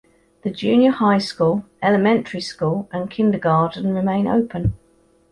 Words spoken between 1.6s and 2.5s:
elementary